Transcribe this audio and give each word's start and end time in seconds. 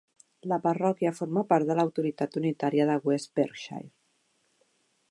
La 0.51 0.57
parròquia 0.63 1.11
forma 1.19 1.43
part 1.51 1.69
de 1.71 1.75
l'autoritat 1.81 2.39
unitària 2.43 2.89
de 2.93 2.97
West 3.11 3.35
Berkshire. 3.41 3.89